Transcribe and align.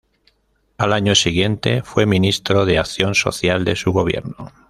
Al 0.79 0.93
año 0.93 1.13
siguiente, 1.13 1.83
fue 1.83 2.07
ministro 2.07 2.65
de 2.65 2.79
acción 2.79 3.13
social 3.13 3.63
de 3.65 3.75
su 3.75 3.91
gobierno. 3.91 4.51